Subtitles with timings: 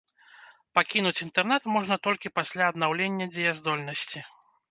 [0.77, 4.19] Пакінуць інтэрнат можна толькі пасля аднаўлення дзеяздольнасці.